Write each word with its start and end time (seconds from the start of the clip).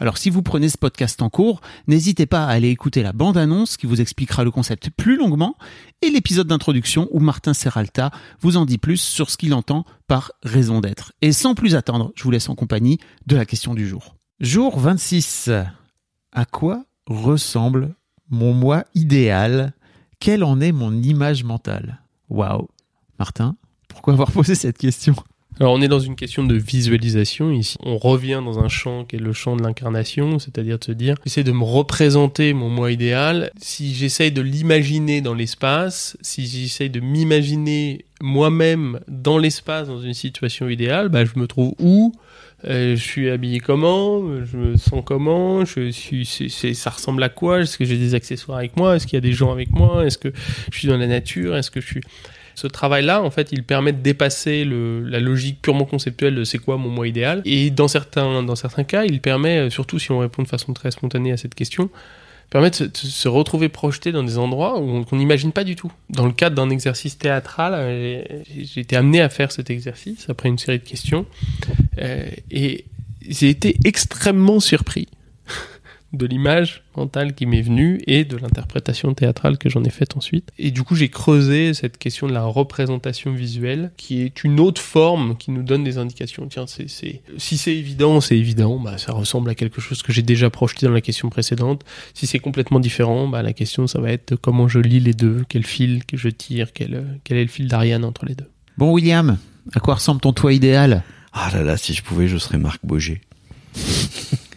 Alors 0.00 0.16
si 0.16 0.30
vous 0.30 0.42
prenez 0.42 0.68
ce 0.68 0.78
podcast 0.78 1.20
en 1.22 1.28
cours, 1.28 1.60
n'hésitez 1.88 2.26
pas 2.26 2.44
à 2.44 2.50
aller 2.50 2.68
écouter 2.68 3.02
la 3.02 3.12
bande-annonce 3.12 3.76
qui 3.76 3.86
vous 3.86 4.00
expliquera 4.00 4.44
le 4.44 4.52
concept 4.52 4.90
plus 4.90 5.16
longuement 5.16 5.56
et 6.02 6.10
l'épisode 6.10 6.46
d'introduction 6.46 7.08
où 7.10 7.18
Martin 7.18 7.52
Serralta 7.52 8.12
vous 8.40 8.56
en 8.56 8.64
dit 8.64 8.78
plus 8.78 9.00
sur 9.00 9.28
ce 9.28 9.36
qu'il 9.36 9.54
entend 9.54 9.84
par 10.06 10.32
raison 10.44 10.80
d'être. 10.80 11.12
Et 11.20 11.32
sans 11.32 11.54
plus 11.54 11.74
attendre, 11.74 12.12
je 12.14 12.22
vous 12.22 12.30
laisse 12.30 12.48
en 12.48 12.54
compagnie 12.54 12.98
de 13.26 13.34
la 13.34 13.44
question 13.44 13.74
du 13.74 13.88
jour. 13.88 14.14
Jour 14.38 14.78
26. 14.78 15.50
À 16.30 16.44
quoi 16.44 16.84
ressemble 17.06 17.96
mon 18.30 18.52
moi 18.52 18.84
idéal? 18.94 19.72
Quelle 20.20 20.44
en 20.44 20.60
est 20.60 20.72
mon 20.72 20.92
image 20.92 21.42
mentale? 21.42 22.02
Waouh. 22.28 22.68
Martin, 23.18 23.56
pourquoi 23.88 24.12
avoir 24.12 24.30
posé 24.30 24.54
cette 24.54 24.78
question? 24.78 25.16
Alors 25.60 25.72
on 25.72 25.80
est 25.80 25.88
dans 25.88 25.98
une 25.98 26.14
question 26.14 26.44
de 26.44 26.54
visualisation 26.54 27.50
ici. 27.50 27.76
On 27.82 27.98
revient 27.98 28.40
dans 28.44 28.60
un 28.60 28.68
champ 28.68 29.04
qui 29.04 29.16
est 29.16 29.18
le 29.18 29.32
champ 29.32 29.56
de 29.56 29.62
l'incarnation, 29.62 30.38
c'est-à-dire 30.38 30.78
de 30.78 30.84
se 30.84 30.92
dire, 30.92 31.16
j'essaie 31.24 31.42
de 31.42 31.50
me 31.50 31.64
représenter 31.64 32.52
mon 32.52 32.68
moi 32.68 32.92
idéal. 32.92 33.50
Si 33.60 33.92
j'essaye 33.92 34.30
de 34.30 34.40
l'imaginer 34.40 35.20
dans 35.20 35.34
l'espace, 35.34 36.16
si 36.20 36.46
j'essaye 36.46 36.90
de 36.90 37.00
m'imaginer 37.00 38.04
moi-même 38.20 39.00
dans 39.08 39.36
l'espace, 39.36 39.88
dans 39.88 40.00
une 40.00 40.14
situation 40.14 40.68
idéale, 40.68 41.08
bah, 41.08 41.24
je 41.24 41.36
me 41.38 41.48
trouve 41.48 41.74
où? 41.80 42.12
Euh, 42.64 42.94
je 42.96 43.02
suis 43.02 43.28
habillé 43.30 43.58
comment? 43.58 44.22
Je 44.44 44.56
me 44.56 44.76
sens 44.76 45.02
comment? 45.04 45.64
Je 45.64 45.90
suis, 45.90 46.24
c'est- 46.24 46.74
ça 46.74 46.90
ressemble 46.90 47.22
à 47.24 47.28
quoi? 47.28 47.60
Est-ce 47.62 47.78
que 47.78 47.84
j'ai 47.84 47.98
des 47.98 48.14
accessoires 48.14 48.58
avec 48.58 48.76
moi? 48.76 48.94
Est-ce 48.96 49.06
qu'il 49.08 49.16
y 49.16 49.18
a 49.18 49.20
des 49.22 49.32
gens 49.32 49.50
avec 49.50 49.70
moi? 49.72 50.06
Est-ce 50.06 50.18
que 50.18 50.32
je 50.72 50.78
suis 50.78 50.86
dans 50.88 50.96
la 50.96 51.06
nature? 51.08 51.56
Est-ce 51.56 51.70
que 51.72 51.80
je 51.80 51.86
suis 51.86 52.00
ce 52.58 52.66
travail-là, 52.66 53.22
en 53.22 53.30
fait, 53.30 53.50
il 53.52 53.62
permet 53.62 53.92
de 53.92 54.02
dépasser 54.02 54.64
la 54.64 55.20
logique 55.20 55.62
purement 55.62 55.84
conceptuelle 55.84 56.34
de 56.34 56.42
c'est 56.42 56.58
quoi 56.58 56.76
mon 56.76 56.88
moi 56.88 57.06
idéal. 57.06 57.40
Et 57.44 57.70
dans 57.70 57.86
certains, 57.86 58.42
dans 58.42 58.56
certains 58.56 58.82
cas, 58.82 59.04
il 59.04 59.20
permet, 59.20 59.58
euh, 59.58 59.70
surtout 59.70 60.00
si 60.00 60.10
on 60.10 60.18
répond 60.18 60.42
de 60.42 60.48
façon 60.48 60.72
très 60.72 60.90
spontanée 60.90 61.30
à 61.30 61.36
cette 61.36 61.54
question, 61.54 61.88
permet 62.50 62.70
de 62.70 62.90
se, 62.92 63.28
retrouver 63.28 63.68
projeté 63.68 64.10
dans 64.10 64.24
des 64.24 64.38
endroits 64.38 64.74
qu'on 65.08 65.16
n'imagine 65.16 65.52
pas 65.52 65.62
du 65.62 65.76
tout. 65.76 65.92
Dans 66.10 66.26
le 66.26 66.32
cadre 66.32 66.56
d'un 66.56 66.68
exercice 66.70 67.16
théâtral, 67.16 67.74
euh, 67.74 68.22
j'ai 68.52 68.64
j'ai 68.64 68.80
été 68.80 68.96
amené 68.96 69.20
à 69.20 69.28
faire 69.28 69.52
cet 69.52 69.70
exercice 69.70 70.28
après 70.28 70.48
une 70.48 70.58
série 70.58 70.80
de 70.80 70.84
questions. 70.84 71.26
Euh, 71.98 72.28
et 72.50 72.86
j'ai 73.28 73.50
été 73.50 73.76
extrêmement 73.84 74.58
surpris 74.58 75.06
de 76.12 76.26
l'image 76.26 76.84
mentale 76.96 77.34
qui 77.34 77.44
m'est 77.44 77.60
venue 77.60 78.00
et 78.06 78.24
de 78.24 78.36
l'interprétation 78.36 79.12
théâtrale 79.12 79.58
que 79.58 79.68
j'en 79.68 79.84
ai 79.84 79.90
faite 79.90 80.16
ensuite. 80.16 80.50
Et 80.58 80.70
du 80.70 80.82
coup, 80.82 80.94
j'ai 80.94 81.10
creusé 81.10 81.74
cette 81.74 81.98
question 81.98 82.26
de 82.26 82.32
la 82.32 82.44
représentation 82.44 83.32
visuelle, 83.32 83.90
qui 83.96 84.22
est 84.22 84.42
une 84.42 84.58
autre 84.58 84.80
forme 84.80 85.36
qui 85.36 85.50
nous 85.50 85.62
donne 85.62 85.84
des 85.84 85.98
indications. 85.98 86.46
Tiens, 86.48 86.66
c'est, 86.66 86.88
c'est... 86.88 87.22
si 87.36 87.58
c'est 87.58 87.76
évident, 87.76 88.20
c'est 88.20 88.38
évident, 88.38 88.78
bah, 88.78 88.96
ça 88.96 89.12
ressemble 89.12 89.50
à 89.50 89.54
quelque 89.54 89.80
chose 89.80 90.02
que 90.02 90.12
j'ai 90.12 90.22
déjà 90.22 90.48
projeté 90.48 90.86
dans 90.86 90.92
la 90.92 91.02
question 91.02 91.28
précédente. 91.28 91.84
Si 92.14 92.26
c'est 92.26 92.38
complètement 92.38 92.80
différent, 92.80 93.28
bah, 93.28 93.42
la 93.42 93.52
question, 93.52 93.86
ça 93.86 94.00
va 94.00 94.10
être 94.10 94.36
comment 94.36 94.66
je 94.66 94.78
lis 94.78 95.00
les 95.00 95.14
deux, 95.14 95.44
quel 95.48 95.64
fil 95.64 96.04
que 96.06 96.16
je 96.16 96.28
tire, 96.28 96.72
quel, 96.72 97.20
quel 97.24 97.36
est 97.36 97.44
le 97.44 97.50
fil 97.50 97.68
d'Ariane 97.68 98.04
entre 98.04 98.24
les 98.24 98.34
deux. 98.34 98.48
Bon 98.78 98.92
William, 98.92 99.36
à 99.74 99.80
quoi 99.80 99.94
ressemble 99.96 100.20
ton 100.20 100.32
toi 100.32 100.52
idéal? 100.52 101.02
Ah 101.32 101.50
là 101.52 101.62
là, 101.62 101.76
si 101.76 101.92
je 101.92 102.02
pouvais, 102.02 102.28
je 102.28 102.38
serais 102.38 102.58
Marc 102.58 102.80
Boger. 102.84 103.20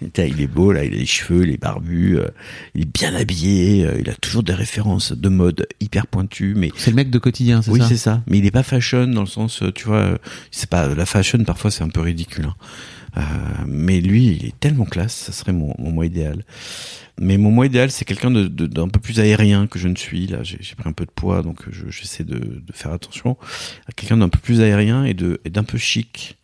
Il 0.01 0.41
est 0.41 0.47
beau 0.47 0.72
là, 0.72 0.84
il 0.84 0.94
a 0.94 0.97
les 0.97 1.06
cheveux, 1.06 1.44
il 1.44 1.51
est 1.53 1.62
barbu, 1.62 2.17
euh, 2.17 2.28
il 2.75 2.81
est 2.81 2.94
bien 2.94 3.13
habillé, 3.13 3.85
euh, 3.85 3.97
il 4.00 4.09
a 4.09 4.16
toujours 4.16 4.44
des 4.44 4.53
références 4.53 5.12
de 5.12 5.29
mode 5.29 5.67
hyper 5.79 6.07
pointues, 6.07 6.53
mais 6.56 6.72
C'est 6.75 6.89
le 6.91 6.95
mec 6.95 7.09
de 7.12 7.19
quotidien, 7.19 7.62
c'est 7.62 7.72
oui 7.72 7.79
ça 7.81 7.88
c'est 7.88 7.97
ça. 7.97 8.23
Mais 8.28 8.39
il 8.39 8.45
est 8.45 8.51
pas 8.51 8.63
fashion 8.63 9.07
dans 9.07 9.22
le 9.22 9.28
sens, 9.28 9.62
euh, 9.62 9.72
tu 9.72 9.85
vois, 9.85 10.17
c'est 10.50 10.69
pas 10.69 10.88
la 10.94 11.06
fashion 11.06 11.44
parfois 11.44 11.69
c'est 11.72 11.84
un 11.84 11.89
peu 11.89 12.01
ridicule. 12.01 12.45
hein. 12.45 12.56
Euh, 13.17 13.22
mais 13.67 14.00
lui, 14.00 14.28
il 14.28 14.45
est 14.45 14.57
tellement 14.59 14.85
classe, 14.85 15.13
ça 15.13 15.34
serait 15.34 15.51
mon, 15.51 15.75
mon 15.78 15.91
moi 15.91 16.06
idéal. 16.06 16.45
Mais 17.19 17.38
mon 17.38 17.51
moi 17.51 17.66
idéal, 17.66 17.91
c'est 17.91 18.06
quelqu'un 18.06 18.31
de, 18.31 18.47
de- 18.47 18.68
d'un 18.68 18.88
peu 18.88 19.01
plus 19.01 19.19
aérien 19.19 19.68
que 19.68 19.78
je 19.79 19.89
ne 19.89 19.95
suis. 19.97 20.28
Là, 20.28 20.44
j'ai, 20.44 20.57
pris 20.57 20.88
un 20.89 20.94
peu 20.94 21.06
de 21.06 21.12
poids, 21.12 21.44
donc 21.44 21.57
je- 21.69 21.89
j'essaie 21.89 22.23
de, 22.23 22.38
de 22.39 22.73
faire 22.73 22.94
attention 22.94 23.35
à 23.88 23.91
quelqu'un 23.91 24.16
d'un 24.18 24.29
peu 24.29 24.39
plus 24.39 24.62
aérien 24.62 25.03
et 25.03 25.13
d'un 25.13 25.63
peu 25.63 25.78
chic, 25.78 26.38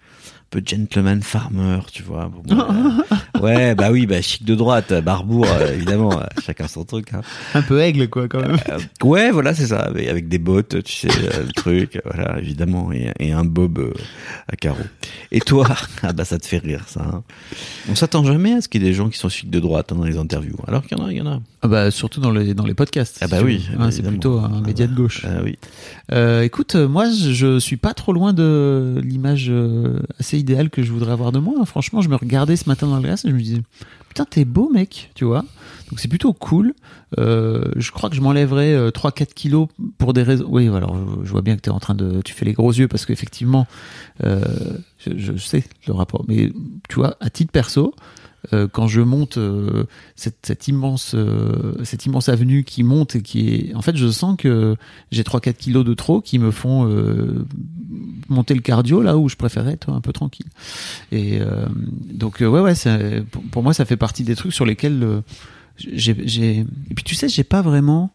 peu 0.49 0.61
gentleman 0.65 1.21
farmer, 1.21 1.79
tu 1.91 2.03
vois. 2.03 2.29
Bon, 2.29 2.41
bon, 2.43 2.59
euh, 2.61 3.39
ouais, 3.41 3.75
bah 3.75 3.89
oui, 3.91 4.05
bah 4.05 4.21
chic 4.21 4.45
de 4.45 4.55
droite, 4.55 4.93
barbour, 5.03 5.45
euh, 5.49 5.73
évidemment, 5.73 6.19
euh, 6.19 6.23
chacun 6.45 6.67
son 6.67 6.85
truc. 6.85 7.13
Hein. 7.13 7.21
Un 7.53 7.61
peu 7.61 7.81
aigle 7.81 8.07
quoi 8.09 8.27
quand 8.27 8.39
même. 8.41 8.57
Ouais, 9.03 9.31
voilà, 9.31 9.53
c'est 9.53 9.67
ça, 9.67 9.79
avec, 9.81 10.07
avec 10.07 10.27
des 10.29 10.37
bottes, 10.37 10.83
tu 10.83 10.93
sais, 10.93 11.07
le 11.07 11.51
truc, 11.53 11.99
voilà, 12.05 12.39
évidemment, 12.39 12.91
et, 12.93 13.11
et 13.19 13.31
un 13.33 13.43
bob 13.43 13.93
à 14.47 14.55
carreaux. 14.55 14.77
Et 15.31 15.39
toi, 15.41 15.67
ah 16.03 16.13
bah 16.13 16.25
ça 16.25 16.37
te 16.39 16.45
fait 16.45 16.59
rire, 16.59 16.83
ça. 16.87 17.01
hein. 17.01 17.23
On 17.89 17.95
s'attend 17.95 18.23
jamais 18.23 18.53
à 18.53 18.61
ce 18.61 18.67
qu'il 18.67 18.81
y 18.81 18.85
ait 18.85 18.89
des 18.89 18.93
gens 18.95 19.09
qui 19.09 19.17
sont 19.17 19.29
chics 19.29 19.49
de 19.49 19.59
droite 19.59 19.91
hein, 19.91 19.95
dans 19.95 20.05
les 20.05 20.17
interviews, 20.17 20.57
alors 20.67 20.83
qu'il 20.85 20.97
y 20.97 21.01
en 21.01 21.05
a, 21.05 21.11
il 21.11 21.17
y 21.17 21.21
en 21.21 21.27
a. 21.27 21.39
Ah 21.63 21.67
bah 21.67 21.91
surtout 21.91 22.21
dans 22.21 22.31
les 22.31 22.53
dans 22.53 22.65
les 22.65 22.75
podcasts. 22.75 23.17
Ah 23.21 23.27
bah 23.27 23.39
oui, 23.43 23.67
bah 23.75 23.85
Hein, 23.85 23.91
c'est 23.91 24.03
plutôt 24.03 24.37
un 24.39 24.51
Ah 24.57 24.61
média 24.67 24.85
bah, 24.85 24.93
de 24.93 24.97
gauche. 24.97 25.25
Ah 25.27 25.41
oui. 25.43 25.57
Euh, 26.11 26.43
écoute, 26.43 26.75
moi 26.75 27.09
je, 27.09 27.59
suis 27.59 27.77
pas 27.77 27.93
trop 27.93 28.13
loin 28.13 28.31
de 28.31 29.01
l'image 29.03 29.47
euh, 29.49 29.99
idéale 30.37 30.69
que 30.69 30.83
je 30.83 30.91
voudrais 30.91 31.11
avoir 31.11 31.31
de 31.31 31.39
moi. 31.39 31.65
Franchement, 31.65 32.01
je 32.01 32.09
me 32.09 32.15
regardais 32.15 32.55
ce 32.55 32.67
matin 32.67 32.87
dans 32.87 32.97
le 32.97 33.01
glace 33.01 33.25
et 33.25 33.29
je 33.29 33.33
me 33.33 33.39
disais 33.39 33.61
putain 34.09 34.25
t'es 34.25 34.45
beau 34.45 34.69
mec, 34.69 35.11
tu 35.15 35.25
vois. 35.25 35.43
Donc 35.89 35.99
c'est 35.99 36.07
plutôt 36.07 36.33
cool. 36.33 36.73
Euh, 37.19 37.71
je 37.75 37.91
crois 37.91 38.09
que 38.09 38.15
je 38.15 38.21
m'enlèverais 38.21 38.73
euh, 38.73 38.89
3-4 38.89 39.33
kilos 39.33 39.67
pour 39.97 40.13
des 40.13 40.23
raisons. 40.23 40.45
Oui, 40.49 40.67
alors 40.67 40.97
je, 41.23 41.31
vois 41.31 41.41
bien 41.41 41.55
que 41.55 41.61
t'es 41.61 41.69
en 41.69 41.79
train 41.79 41.95
de, 41.95 42.21
tu 42.23 42.33
fais 42.33 42.45
les 42.45 42.53
gros 42.53 42.71
yeux 42.71 42.87
parce 42.87 43.05
qu'effectivement, 43.05 43.67
euh, 44.23 44.43
je, 45.05 45.37
sais 45.37 45.63
le 45.87 45.93
rapport. 45.93 46.25
Mais 46.27 46.51
tu 46.89 46.95
vois, 46.95 47.15
à 47.19 47.29
titre 47.29 47.51
perso, 47.51 47.93
euh, 48.53 48.67
quand 48.71 48.87
je 48.87 49.01
monte 49.01 49.37
euh, 49.37 49.85
cette, 50.15 50.67
immense 50.67 51.13
euh, 51.15 51.73
cette 51.83 52.05
immense 52.05 52.29
avenue 52.29 52.63
qui 52.63 52.83
monte 52.83 53.15
et 53.15 53.21
qui 53.21 53.49
est 53.49 53.75
en 53.75 53.81
fait 53.81 53.97
je 53.97 54.07
sens 54.07 54.37
que 54.37 54.77
j'ai 55.11 55.23
3 55.23 55.41
4 55.41 55.57
kilos 55.57 55.83
de 55.83 55.93
trop 55.93 56.21
qui 56.21 56.39
me 56.39 56.51
font 56.51 56.87
euh, 56.87 57.45
monter 58.29 58.53
le 58.53 58.61
cardio 58.61 59.01
là 59.01 59.17
où 59.17 59.29
je 59.29 59.35
préférais 59.35 59.73
être 59.73 59.89
un 59.89 60.01
peu 60.01 60.13
tranquille. 60.13 60.47
Et 61.11 61.39
euh, 61.39 61.65
donc 62.11 62.41
euh, 62.41 62.47
ouais 62.47 62.61
ouais 62.61 62.73
pour, 63.51 63.63
moi 63.63 63.73
ça 63.73 63.85
fait 63.85 63.97
partie 63.97 64.23
des 64.23 64.35
trucs 64.35 64.53
sur 64.53 64.65
lesquels 64.65 65.03
euh, 65.03 65.21
j'ai 65.77 66.11
et 66.11 66.93
puis 66.95 67.03
tu 67.03 67.15
sais 67.15 67.29
j'ai 67.29 67.43
pas 67.43 67.61
vraiment 67.61 68.11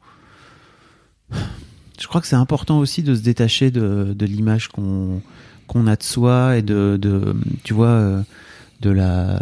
je 2.00 2.06
crois 2.06 2.20
que 2.20 2.26
c'est 2.26 2.36
important 2.36 2.78
aussi 2.78 3.02
de 3.02 3.14
se 3.14 3.22
détacher 3.22 3.70
de, 3.70 4.14
l'image 4.20 4.69
qu'on 4.69 5.22
qu'on 5.69 5.86
a 5.86 5.96
de 5.96 6.02
soi 6.02 6.58
et 6.58 6.62
de, 6.62 6.98
de 7.00 7.36
tu 7.62 7.72
vois 7.72 8.24
de 8.80 8.90
la 8.90 9.40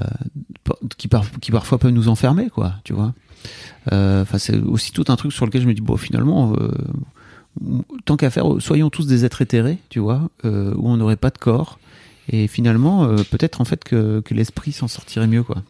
qui, 0.99 1.09
par- 1.09 1.31
qui 1.41 1.51
parfois 1.51 1.79
peut 1.79 1.91
nous 1.91 2.09
enfermer 2.09 2.51
quoi 2.51 2.75
tu 2.85 2.93
vois. 2.93 3.15
Enfin 3.91 4.39
c'est 4.39 4.59
aussi 4.59 4.93
tout 4.93 5.07
un 5.09 5.17
truc 5.17 5.33
sur 5.33 5.47
lequel 5.47 5.63
je 5.63 5.67
me 5.67 5.75
dis 5.75 5.81
bon 5.81 5.97
finalement 5.97 6.55
tant 8.05 8.17
qu'à 8.17 8.31
faire 8.31 8.47
soyons 8.59 8.91
tous 8.91 9.07
des 9.07 9.25
êtres 9.25 9.43
éthérés 9.43 9.79
tu 9.89 9.99
vois 9.99 10.31
euh, 10.45 10.73
où 10.77 10.89
on 10.89 10.97
n'aurait 10.97 11.17
pas 11.17 11.31
de 11.31 11.39
corps. 11.39 11.79
Et 12.29 12.47
finalement 12.47 13.05
euh, 13.05 13.17
peut-être 13.31 13.61
en 13.61 13.65
fait 13.65 13.83
que, 13.83 14.21
que 14.21 14.35
l'esprit 14.35 14.73
s'en 14.73 14.89
sortirait 14.89 15.27
mieux 15.27 15.43
quoi 15.43 15.63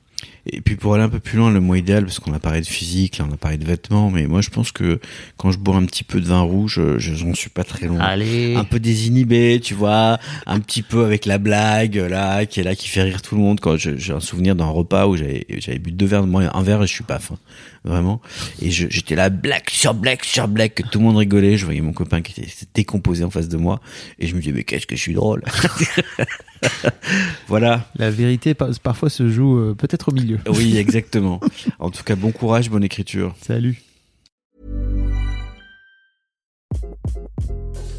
Et 0.46 0.60
puis 0.62 0.74
pour 0.76 0.94
aller 0.94 1.04
un 1.04 1.08
peu 1.08 1.20
plus 1.20 1.36
loin, 1.38 1.50
le 1.50 1.60
mot 1.60 1.74
idéal, 1.74 2.04
parce 2.04 2.18
qu'on 2.18 2.32
a 2.32 2.38
parlé 2.38 2.60
de 2.62 2.66
physique, 2.66 3.18
là 3.18 3.26
on 3.28 3.32
a 3.34 3.36
parlé 3.36 3.58
de 3.58 3.64
vêtements, 3.64 4.10
mais 4.10 4.26
moi 4.26 4.40
je 4.40 4.48
pense 4.48 4.72
que 4.72 4.98
quand 5.36 5.50
je 5.52 5.58
bois 5.58 5.76
un 5.76 5.84
petit 5.84 6.02
peu 6.02 6.20
de 6.20 6.26
vin 6.26 6.40
rouge, 6.40 6.80
je 6.98 7.14
j'en 7.14 7.34
suis 7.34 7.50
pas 7.50 7.62
très 7.62 7.86
loin. 7.86 8.00
Allez. 8.00 8.56
Un 8.56 8.64
peu 8.64 8.80
désinhibé, 8.80 9.60
tu 9.62 9.74
vois, 9.74 10.18
un 10.46 10.60
petit 10.60 10.82
peu 10.82 11.04
avec 11.04 11.26
la 11.26 11.38
blague 11.38 11.96
là, 11.96 12.46
qui 12.46 12.60
est 12.60 12.62
là, 12.62 12.74
qui 12.74 12.88
fait 12.88 13.02
rire 13.02 13.20
tout 13.22 13.34
le 13.36 13.42
monde. 13.42 13.60
Quand 13.60 13.76
je- 13.76 13.96
j'ai 13.96 14.12
un 14.14 14.20
souvenir 14.20 14.56
d'un 14.56 14.66
repas 14.66 15.06
où 15.06 15.16
j'avais 15.16 15.46
j'avais 15.58 15.78
bu 15.78 15.92
deux 15.92 16.06
verres 16.06 16.22
de 16.22 16.28
moi, 16.28 16.44
un 16.56 16.62
verre 16.62 16.82
et 16.82 16.86
je 16.86 16.92
suis 16.92 17.04
paf, 17.04 17.30
hein, 17.32 17.38
vraiment. 17.84 18.20
Et 18.62 18.70
je- 18.70 18.88
j'étais 18.88 19.14
là, 19.16 19.28
blague 19.28 19.68
sur 19.70 19.92
blague 19.94 20.24
sur 20.24 20.48
blague, 20.48 20.72
que 20.74 20.82
tout 20.82 20.98
le 21.00 21.04
monde 21.04 21.16
rigolait. 21.18 21.58
Je 21.58 21.66
voyais 21.66 21.82
mon 21.82 21.92
copain 21.92 22.22
qui 22.22 22.40
était 22.40 22.50
décomposé 22.74 23.24
en 23.24 23.30
face 23.30 23.48
de 23.48 23.56
moi, 23.58 23.80
et 24.18 24.26
je 24.26 24.34
me 24.34 24.40
disais 24.40 24.52
mais 24.52 24.64
qu'est-ce 24.64 24.86
que 24.86 24.96
je 24.96 25.00
suis 25.02 25.14
drôle? 25.14 25.42
voilà. 27.48 27.86
La 27.96 28.10
vérité 28.10 28.54
par- 28.54 28.68
parfois 28.82 29.10
se 29.10 29.28
joue 29.28 29.58
euh, 29.58 29.74
peut-être 29.74 30.09
au 30.10 30.12
milieu. 30.12 30.38
Oui, 30.46 30.76
exactement. 30.76 31.40
En 31.78 31.90
tout 31.90 32.02
cas, 32.02 32.16
bon 32.16 32.32
courage, 32.32 32.68
bonne 32.70 32.84
écriture. 32.84 33.34
Salut. 33.40 33.80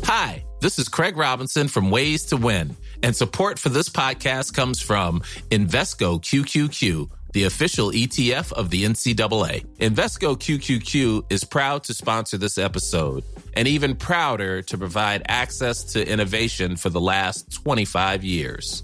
Hi, 0.03 0.43
this 0.61 0.77
is 0.77 0.89
Craig 0.89 1.15
Robinson 1.17 1.67
from 1.67 1.89
Ways 1.89 2.25
to 2.27 2.37
Win, 2.37 2.75
and 3.01 3.15
support 3.15 3.57
for 3.57 3.69
this 3.69 3.89
podcast 3.89 4.53
comes 4.53 4.81
from 4.81 5.21
Invesco 5.49 6.21
QQQ, 6.21 7.09
the 7.33 7.45
official 7.45 7.91
ETF 7.91 8.51
of 8.51 8.69
the 8.69 8.83
NCAA. 8.83 9.65
Invesco 9.79 10.35
QQQ 10.37 11.31
is 11.31 11.45
proud 11.45 11.85
to 11.85 11.93
sponsor 11.93 12.37
this 12.37 12.57
episode, 12.57 13.23
and 13.53 13.67
even 13.67 13.95
prouder 13.95 14.61
to 14.63 14.77
provide 14.77 15.23
access 15.27 15.93
to 15.93 16.05
innovation 16.05 16.75
for 16.75 16.89
the 16.89 17.01
last 17.01 17.51
25 17.53 18.23
years. 18.25 18.83